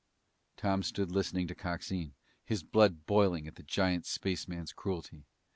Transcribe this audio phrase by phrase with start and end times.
[0.57, 2.13] Tom stood listening to Coxine,
[2.43, 5.27] his blood boiling at the giant spaceman's cruelty.